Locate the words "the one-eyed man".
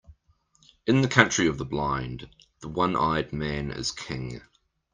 2.61-3.69